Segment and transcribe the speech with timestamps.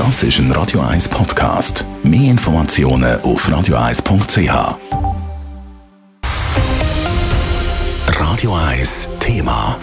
[0.00, 1.84] Das ist ein Radio 1 Podcast.
[2.02, 4.78] Mehr Informationen auf radio1.ch.
[8.06, 9.76] Radio 1 Thema.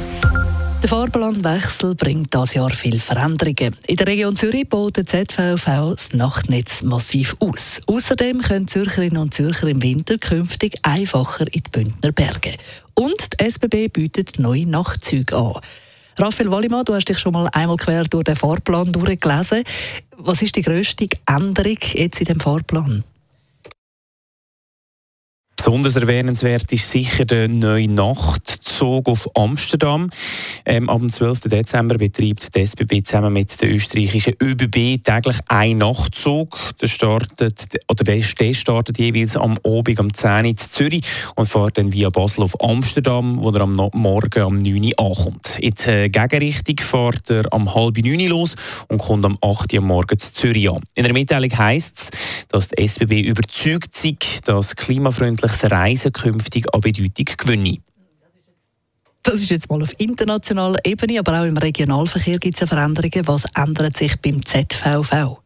[0.81, 3.77] Der Fahrplanwechsel bringt dieses Jahr viele Veränderungen.
[3.85, 7.79] In der Region Zürich baut der ZVV das Nachtnetz massiv aus.
[7.86, 12.55] Außerdem können Zürcherinnen und Zürcher im Winter künftig einfacher in die Bündner Berge.
[12.95, 15.61] Und die SBB bietet neue Nachtzüge an.
[16.20, 19.63] Raphael Wallimann, du hast dich schon mal einmal quer durch den Fahrplan durchgelesen.
[20.18, 23.04] Was ist die grösste Änderung jetzt in dem Fahrplan?
[25.56, 27.87] Besonders erwähnenswert ist sicher der neue
[28.77, 30.09] Nachtzug auf Amsterdam.
[30.65, 31.41] Ähm, am 12.
[31.41, 36.55] Dezember betreibt die SBB zusammen mit der österreichischen ÖBB täglich einen Nachtzug.
[36.80, 41.02] Der startet, oder der, der startet jeweils am Abend um 10 Uhr in Zürich
[41.36, 45.58] und fährt dann via Basel auf Amsterdam, wo er am Morgen um 9 Uhr ankommt.
[45.59, 48.55] In die Gegenrichtung fährt er am halb 9 Uhr los
[48.89, 50.81] und kommt am 8 Uhr morgens in Zürich an.
[50.94, 56.81] In der Mitteilung heisst es, dass die SBB überzeugt ist, dass klimafreundliches Reisen künftig an
[56.81, 57.80] Bedeutung gewinne.
[59.28, 63.28] Das ist jetzt mal auf internationaler Ebene, aber auch im Regionalverkehr gibt es Veränderungen.
[63.28, 65.42] Was ändert sich beim ZVV?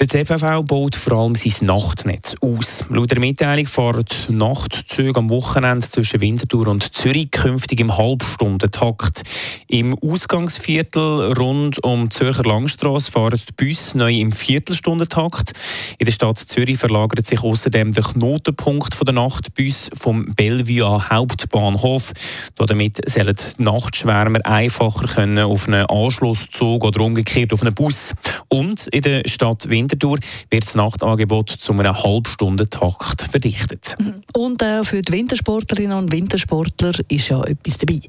[0.00, 2.84] Der CVV baut vor allem sein Nachtnetz aus.
[2.88, 9.22] Laut der Mitteilung fahren Nachtzüge am Wochenende zwischen Winterthur und Zürich künftig im Halbstundentakt.
[9.70, 15.52] Im Ausgangsviertel rund um die Zürcher Langstrasse fahren die Busse neu im Viertelstundentakt.
[15.98, 22.12] In der Stadt Zürich verlagert sich außerdem der Knotenpunkt der Nachtbus vom Bellevue an Hauptbahnhof.
[22.56, 28.14] Damit sollen die Nachtschwärmer einfacher können auf einen Anschlusszug oder umgekehrt auf einen Bus.
[28.48, 30.18] Und in der Stadt Winterthur
[30.50, 33.98] wird das Nachtangebot zu einem Halbstundentakt verdichtet.
[34.32, 38.00] Und auch für die Wintersportlerinnen und Wintersportler ist ja etwas dabei.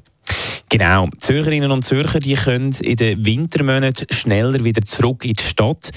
[0.70, 1.08] Genau.
[1.18, 5.90] Zürcherinnen und Zürcher die können in den Wintermonaten schneller wieder zurück in die Stadt.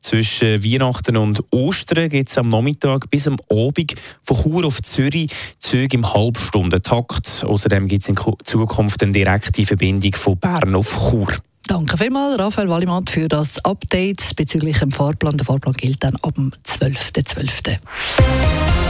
[0.00, 5.32] Zwischen Weihnachten und Ostern gibt es am Nachmittag bis am Abend von Chur auf Zürich
[5.58, 7.44] Züge im Halbstundentakt.
[7.44, 11.32] Außerdem gibt es in Zukunft eine direkte Verbindung von Bern auf Chur.
[11.66, 15.38] Danke vielmals, Raphael Wallimann, für das Update bezüglich dem Fahrplan.
[15.38, 17.78] Der Fahrplan gilt dann ab dem 12.12.
[17.78, 18.89] .12.